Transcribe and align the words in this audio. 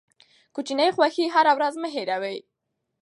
کوچني 0.55 0.87
خوښۍ 0.95 1.27
هره 1.35 1.51
ورځ 1.57 1.73
مه 1.81 1.89
هېروئ. 1.95 2.37